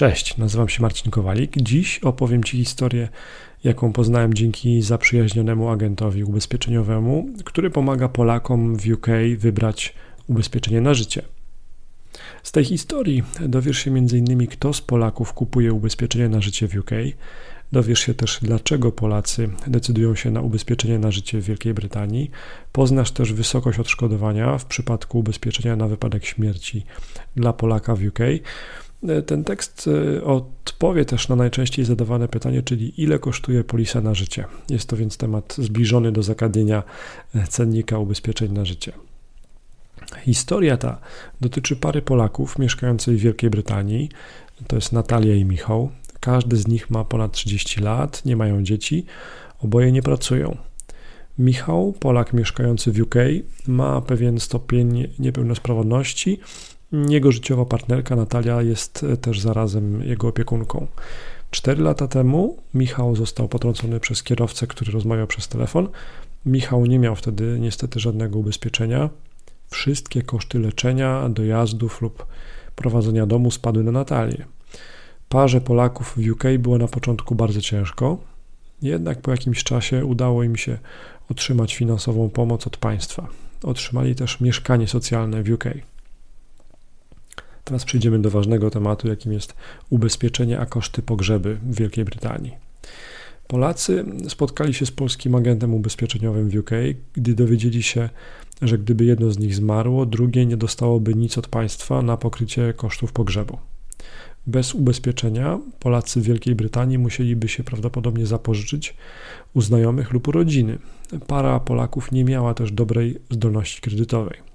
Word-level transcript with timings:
Cześć, 0.00 0.36
nazywam 0.36 0.68
się 0.68 0.82
Marcin 0.82 1.10
Kowalik. 1.10 1.56
Dziś 1.56 1.98
opowiem 1.98 2.44
Ci 2.44 2.56
historię, 2.56 3.08
jaką 3.64 3.92
poznałem 3.92 4.34
dzięki 4.34 4.82
zaprzyjaźnionemu 4.82 5.68
agentowi 5.68 6.24
ubezpieczeniowemu, 6.24 7.28
który 7.44 7.70
pomaga 7.70 8.08
Polakom 8.08 8.76
w 8.76 8.86
UK 8.86 9.06
wybrać 9.38 9.94
ubezpieczenie 10.26 10.80
na 10.80 10.94
życie. 10.94 11.22
Z 12.42 12.52
tej 12.52 12.64
historii 12.64 13.22
dowiesz 13.40 13.78
się 13.78 13.90
m.in. 13.90 14.46
kto 14.46 14.72
z 14.72 14.80
Polaków 14.80 15.32
kupuje 15.32 15.72
ubezpieczenie 15.72 16.28
na 16.28 16.40
życie 16.40 16.68
w 16.68 16.76
UK. 16.76 16.90
Dowiesz 17.72 18.00
się 18.00 18.14
też, 18.14 18.38
dlaczego 18.42 18.92
Polacy 18.92 19.48
decydują 19.66 20.14
się 20.14 20.30
na 20.30 20.40
ubezpieczenie 20.40 20.98
na 20.98 21.10
życie 21.10 21.40
w 21.40 21.44
Wielkiej 21.44 21.74
Brytanii. 21.74 22.30
Poznasz 22.72 23.10
też 23.10 23.32
wysokość 23.32 23.78
odszkodowania 23.78 24.58
w 24.58 24.64
przypadku 24.64 25.18
ubezpieczenia 25.18 25.76
na 25.76 25.88
wypadek 25.88 26.24
śmierci 26.24 26.84
dla 27.36 27.52
Polaka 27.52 27.96
w 27.96 28.06
UK. 28.06 28.18
Ten 29.26 29.44
tekst 29.44 29.88
e, 30.18 30.24
odpowie 30.24 31.04
też 31.04 31.28
na 31.28 31.36
najczęściej 31.36 31.84
zadawane 31.84 32.28
pytanie, 32.28 32.62
czyli 32.62 33.02
ile 33.02 33.18
kosztuje 33.18 33.64
polisa 33.64 34.00
na 34.00 34.14
życie. 34.14 34.44
Jest 34.70 34.88
to 34.88 34.96
więc 34.96 35.16
temat 35.16 35.54
zbliżony 35.58 36.12
do 36.12 36.22
zagadnienia 36.22 36.82
e, 37.34 37.46
cennika 37.46 37.98
ubezpieczeń 37.98 38.52
na 38.52 38.64
życie. 38.64 38.92
Historia 40.24 40.76
ta 40.76 40.98
dotyczy 41.40 41.76
pary 41.76 42.02
Polaków 42.02 42.58
mieszkającej 42.58 43.16
w 43.16 43.20
Wielkiej 43.20 43.50
Brytanii. 43.50 44.08
To 44.66 44.76
jest 44.76 44.92
Natalia 44.92 45.34
i 45.34 45.44
Michał. 45.44 45.90
Każdy 46.20 46.56
z 46.56 46.68
nich 46.68 46.90
ma 46.90 47.04
ponad 47.04 47.32
30 47.32 47.80
lat, 47.80 48.24
nie 48.24 48.36
mają 48.36 48.62
dzieci, 48.62 49.06
oboje 49.60 49.92
nie 49.92 50.02
pracują. 50.02 50.56
Michał, 51.38 51.92
Polak 52.00 52.32
mieszkający 52.32 52.92
w 52.92 53.00
UK, 53.00 53.14
ma 53.66 54.00
pewien 54.00 54.40
stopień 54.40 55.08
niepełnosprawności 55.18 56.40
jego 56.92 57.32
życiowa 57.32 57.64
partnerka 57.64 58.16
Natalia 58.16 58.62
jest 58.62 59.04
e, 59.12 59.16
też 59.16 59.40
zarazem 59.40 60.02
jego 60.02 60.28
opiekunką. 60.28 60.86
Cztery 61.50 61.82
lata 61.82 62.08
temu 62.08 62.56
Michał 62.74 63.16
został 63.16 63.48
potrącony 63.48 64.00
przez 64.00 64.22
kierowcę, 64.22 64.66
który 64.66 64.92
rozmawiał 64.92 65.26
przez 65.26 65.48
telefon. 65.48 65.88
Michał 66.46 66.86
nie 66.86 66.98
miał 66.98 67.16
wtedy 67.16 67.58
niestety 67.60 68.00
żadnego 68.00 68.38
ubezpieczenia. 68.38 69.10
Wszystkie 69.70 70.22
koszty 70.22 70.58
leczenia, 70.58 71.28
dojazdów 71.28 72.02
lub 72.02 72.26
prowadzenia 72.76 73.26
domu 73.26 73.50
spadły 73.50 73.84
na 73.84 73.92
Natalię. 73.92 74.44
Parze 75.28 75.60
Polaków 75.60 76.14
w 76.16 76.30
UK 76.30 76.44
było 76.58 76.78
na 76.78 76.88
początku 76.88 77.34
bardzo 77.34 77.60
ciężko, 77.60 78.18
jednak 78.82 79.20
po 79.20 79.30
jakimś 79.30 79.64
czasie 79.64 80.04
udało 80.04 80.42
im 80.42 80.56
się 80.56 80.78
otrzymać 81.30 81.74
finansową 81.74 82.30
pomoc 82.30 82.66
od 82.66 82.76
państwa. 82.76 83.28
Otrzymali 83.62 84.14
też 84.14 84.40
mieszkanie 84.40 84.88
socjalne 84.88 85.42
w 85.42 85.50
UK. 85.50 85.64
Teraz 87.70 87.84
przejdziemy 87.84 88.18
do 88.18 88.30
ważnego 88.30 88.70
tematu, 88.70 89.08
jakim 89.08 89.32
jest 89.32 89.54
ubezpieczenie, 89.90 90.60
a 90.60 90.66
koszty 90.66 91.02
pogrzeby 91.02 91.58
w 91.62 91.74
Wielkiej 91.74 92.04
Brytanii. 92.04 92.52
Polacy 93.46 94.04
spotkali 94.28 94.74
się 94.74 94.86
z 94.86 94.90
polskim 94.90 95.34
agentem 95.34 95.74
ubezpieczeniowym 95.74 96.50
w 96.50 96.56
UK, 96.56 96.70
gdy 97.12 97.34
dowiedzieli 97.34 97.82
się, 97.82 98.08
że 98.62 98.78
gdyby 98.78 99.04
jedno 99.04 99.30
z 99.30 99.38
nich 99.38 99.54
zmarło, 99.54 100.06
drugie 100.06 100.46
nie 100.46 100.56
dostałoby 100.56 101.14
nic 101.14 101.38
od 101.38 101.48
państwa 101.48 102.02
na 102.02 102.16
pokrycie 102.16 102.74
kosztów 102.76 103.12
pogrzebu. 103.12 103.58
Bez 104.46 104.74
ubezpieczenia 104.74 105.58
Polacy 105.78 106.20
w 106.20 106.24
Wielkiej 106.24 106.54
Brytanii 106.54 106.98
musieliby 106.98 107.48
się 107.48 107.64
prawdopodobnie 107.64 108.26
zapożyczyć 108.26 108.96
u 109.54 109.60
znajomych 109.60 110.12
lub 110.12 110.28
u 110.28 110.32
rodziny. 110.32 110.78
Para 111.26 111.60
Polaków 111.60 112.12
nie 112.12 112.24
miała 112.24 112.54
też 112.54 112.72
dobrej 112.72 113.18
zdolności 113.30 113.80
kredytowej. 113.80 114.49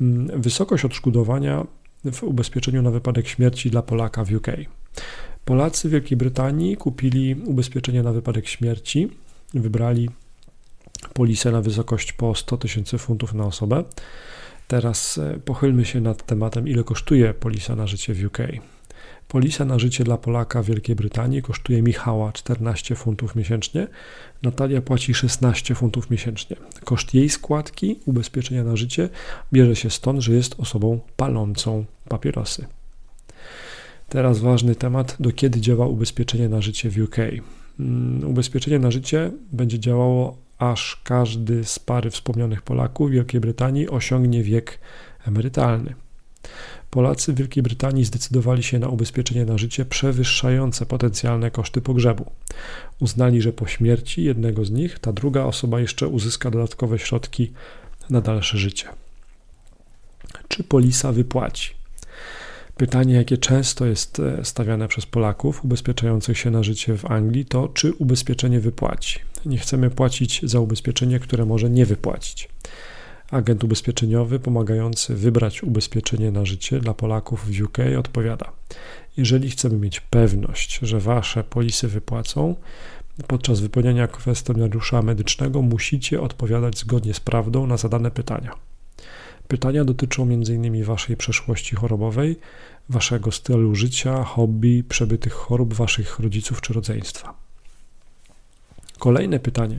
Mm, 0.00 0.40
wysokość 0.40 0.84
odszkodowania 0.84 1.66
w 2.12 2.22
ubezpieczeniu 2.22 2.82
na 2.82 2.90
wypadek 2.90 3.28
śmierci 3.28 3.70
dla 3.70 3.82
Polaka 3.82 4.24
w 4.24 4.32
UK. 4.32 4.46
Polacy 5.44 5.88
w 5.88 5.92
Wielkiej 5.92 6.16
Brytanii 6.16 6.76
kupili 6.76 7.34
ubezpieczenie 7.34 8.02
na 8.02 8.12
wypadek 8.12 8.48
śmierci, 8.48 9.08
wybrali 9.54 10.10
polisę 11.14 11.52
na 11.52 11.62
wysokość 11.62 12.12
po 12.12 12.34
100 12.34 12.56
tysięcy 12.56 12.98
funtów 12.98 13.34
na 13.34 13.44
osobę. 13.44 13.84
Teraz 14.68 15.18
e, 15.18 15.38
pochylmy 15.44 15.84
się 15.84 16.00
nad 16.00 16.26
tematem, 16.26 16.68
ile 16.68 16.84
kosztuje 16.84 17.34
polisa 17.34 17.76
na 17.76 17.86
życie 17.86 18.14
w 18.14 18.24
UK. 18.24 18.38
Polisa 19.30 19.64
na 19.64 19.78
życie 19.78 20.04
dla 20.04 20.16
Polaka 20.16 20.62
w 20.62 20.66
Wielkiej 20.66 20.96
Brytanii 20.96 21.42
kosztuje 21.42 21.82
Michała 21.82 22.32
14 22.32 22.94
funtów 22.94 23.36
miesięcznie, 23.36 23.86
Natalia 24.42 24.82
płaci 24.82 25.14
16 25.14 25.74
funtów 25.74 26.10
miesięcznie. 26.10 26.56
Koszt 26.84 27.14
jej 27.14 27.28
składki 27.28 28.00
ubezpieczenia 28.06 28.64
na 28.64 28.76
życie 28.76 29.08
bierze 29.52 29.76
się 29.76 29.90
stąd, 29.90 30.20
że 30.20 30.32
jest 30.32 30.60
osobą 30.60 31.00
palącą 31.16 31.84
papierosy. 32.08 32.66
Teraz 34.08 34.38
ważny 34.38 34.74
temat, 34.74 35.16
do 35.20 35.32
kiedy 35.32 35.60
działa 35.60 35.86
ubezpieczenie 35.86 36.48
na 36.48 36.60
życie 36.60 36.90
w 36.90 36.98
UK. 36.98 37.16
Mm, 37.80 38.28
ubezpieczenie 38.28 38.78
na 38.78 38.90
życie 38.90 39.30
będzie 39.52 39.78
działało 39.78 40.36
aż 40.58 41.00
każdy 41.04 41.64
z 41.64 41.78
pary 41.78 42.10
wspomnianych 42.10 42.62
Polaków 42.62 43.08
w 43.08 43.12
Wielkiej 43.12 43.40
Brytanii 43.40 43.88
osiągnie 43.88 44.42
wiek 44.42 44.78
emerytalny. 45.26 45.94
Polacy 46.90 47.32
w 47.32 47.36
Wielkiej 47.36 47.62
Brytanii 47.62 48.04
zdecydowali 48.04 48.62
się 48.62 48.78
na 48.78 48.88
ubezpieczenie 48.88 49.44
na 49.44 49.58
życie 49.58 49.84
przewyższające 49.84 50.86
potencjalne 50.86 51.50
koszty 51.50 51.80
pogrzebu. 51.80 52.30
Uznali, 53.00 53.42
że 53.42 53.52
po 53.52 53.66
śmierci 53.66 54.24
jednego 54.24 54.64
z 54.64 54.70
nich 54.70 54.98
ta 54.98 55.12
druga 55.12 55.44
osoba 55.44 55.80
jeszcze 55.80 56.08
uzyska 56.08 56.50
dodatkowe 56.50 56.98
środki 56.98 57.52
na 58.10 58.20
dalsze 58.20 58.58
życie. 58.58 58.88
Czy 60.48 60.64
polisa 60.64 61.12
wypłaci? 61.12 61.70
Pytanie, 62.76 63.14
jakie 63.14 63.38
często 63.38 63.86
jest 63.86 64.20
e, 64.20 64.44
stawiane 64.44 64.88
przez 64.88 65.06
Polaków 65.06 65.64
ubezpieczających 65.64 66.38
się 66.38 66.50
na 66.50 66.62
życie 66.62 66.96
w 66.96 67.04
Anglii, 67.04 67.44
to 67.44 67.68
czy 67.68 67.92
ubezpieczenie 67.92 68.60
wypłaci. 68.60 69.18
Nie 69.46 69.58
chcemy 69.58 69.90
płacić 69.90 70.40
za 70.42 70.60
ubezpieczenie, 70.60 71.20
które 71.20 71.44
może 71.44 71.70
nie 71.70 71.86
wypłacić 71.86 72.48
agent 73.30 73.64
ubezpieczeniowy 73.64 74.38
pomagający 74.38 75.14
wybrać 75.14 75.62
ubezpieczenie 75.62 76.30
na 76.30 76.44
życie 76.44 76.80
dla 76.80 76.94
Polaków 76.94 77.46
w 77.46 77.62
UK 77.62 77.78
odpowiada: 77.98 78.52
Jeżeli 79.16 79.50
chcemy 79.50 79.76
mieć 79.76 80.00
pewność, 80.00 80.78
że 80.82 81.00
wasze 81.00 81.44
polisy 81.44 81.88
wypłacą, 81.88 82.54
podczas 83.26 83.60
wypełniania 83.60 84.08
kwestionariusza 84.08 85.02
medycznego 85.02 85.62
musicie 85.62 86.20
odpowiadać 86.20 86.78
zgodnie 86.78 87.14
z 87.14 87.20
prawdą 87.20 87.66
na 87.66 87.76
zadane 87.76 88.10
pytania. 88.10 88.52
Pytania 89.48 89.84
dotyczą 89.84 90.22
m.in. 90.22 90.84
waszej 90.84 91.16
przeszłości 91.16 91.76
chorobowej, 91.76 92.36
waszego 92.88 93.32
stylu 93.32 93.74
życia, 93.74 94.24
hobby, 94.24 94.84
przebytych 94.88 95.32
chorób 95.32 95.74
waszych 95.74 96.18
rodziców 96.18 96.60
czy 96.60 96.72
rodzeństwa. 96.72 97.39
Kolejne 99.00 99.38
pytanie 99.38 99.78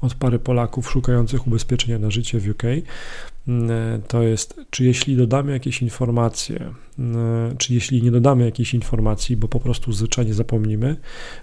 od 0.00 0.14
pary 0.14 0.38
Polaków 0.38 0.90
szukających 0.90 1.46
ubezpieczenia 1.46 1.98
na 1.98 2.10
życie 2.10 2.40
w 2.40 2.48
UK 2.48 2.62
mm, 3.48 4.02
to 4.08 4.22
jest, 4.22 4.60
czy 4.70 4.84
jeśli 4.84 5.16
dodamy 5.16 5.52
jakieś 5.52 5.82
informacje, 5.82 6.74
mm, 6.98 7.56
czy 7.56 7.74
jeśli 7.74 8.02
nie 8.02 8.10
dodamy 8.10 8.44
jakiejś 8.44 8.74
informacji, 8.74 9.36
bo 9.36 9.48
po 9.48 9.60
prostu 9.60 9.92
zwyczajnie 9.92 10.34
zapomnimy, 10.34 10.96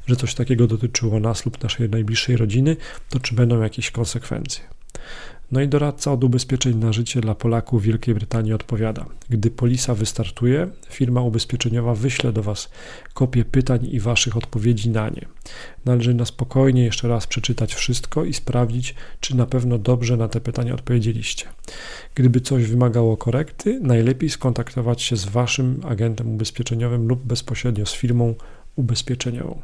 że 0.06 0.16
coś 0.16 0.36
takiego 0.36 0.68
dotyczyło 0.68 1.20
nas 1.20 1.46
lub 1.46 1.64
naszej 1.64 1.90
najbliższej 1.90 2.38
rodziny, 2.38 2.76
to 3.10 3.20
czy 3.20 3.36
będą 3.36 3.62
jakieś 3.62 3.92
konsekwencje? 3.92 4.64
No 5.52 5.62
i 5.62 5.68
doradca 5.68 6.12
od 6.12 6.24
ubezpieczeń 6.24 6.76
na 6.76 6.94
życie 6.94 7.22
dla 7.22 7.36
Polaków 7.36 7.84
Wielkiej 7.84 8.16
Brytanii 8.16 8.54
odpowiada: 8.54 9.06
Gdy 9.30 9.52
polisa 9.52 9.96
wystartuje, 9.96 10.68
firma 10.90 11.22
ubezpieczeniowa 11.22 11.96
wyśle 11.96 12.34
do 12.34 12.44
Was 12.44 12.70
kopię 13.14 13.46
pytań 13.46 13.88
i 13.92 14.00
Waszych 14.00 14.38
odpowiedzi 14.38 14.90
na 14.90 15.10
nie. 15.10 15.26
Należy 15.86 16.14
na 16.14 16.26
spokojnie 16.26 16.84
jeszcze 16.84 17.08
raz 17.08 17.28
przeczytać 17.28 17.76
wszystko 17.76 18.26
i 18.26 18.34
sprawdzić, 18.34 18.96
czy 19.20 19.36
na 19.36 19.46
pewno 19.46 19.78
dobrze 19.78 20.18
na 20.18 20.28
te 20.28 20.42
pytania 20.42 20.74
odpowiedzieliście. 20.74 21.46
Gdyby 22.16 22.42
coś 22.42 22.66
wymagało 22.66 23.18
korekty, 23.18 23.80
najlepiej 23.80 24.30
skontaktować 24.30 25.02
się 25.02 25.18
z 25.18 25.26
Waszym 25.26 25.82
agentem 25.86 26.34
ubezpieczeniowym 26.34 27.08
lub 27.08 27.24
bezpośrednio 27.24 27.86
z 27.86 27.94
firmą 27.94 28.36
ubezpieczeniową. 28.76 29.62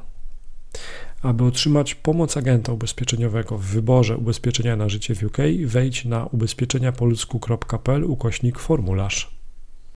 Aby 1.23 1.43
otrzymać 1.43 1.95
pomoc 1.95 2.37
agenta 2.37 2.73
ubezpieczeniowego 2.73 3.57
w 3.57 3.65
wyborze 3.65 4.17
ubezpieczenia 4.17 4.75
na 4.75 4.89
życie 4.89 5.15
w 5.15 5.23
UK, 5.23 5.37
wejdź 5.65 6.05
na 6.05 6.25
ubezpieczeniapolsku.pl 6.25 8.03
ukośnik 8.03 8.59
formularz. 8.59 9.42